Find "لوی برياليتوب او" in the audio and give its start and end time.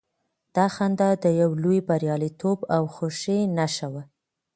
1.63-2.83